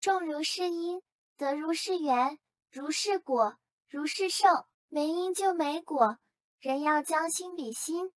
[0.00, 1.02] 种如是因
[1.36, 2.38] 得如是缘
[2.72, 4.48] 如是果如是受
[4.88, 6.18] 没因就没果。
[6.60, 8.10] 人要将心比心